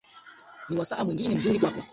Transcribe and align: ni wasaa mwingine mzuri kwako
ni 0.69 0.77
wasaa 0.77 1.03
mwingine 1.03 1.35
mzuri 1.35 1.59
kwako 1.59 1.81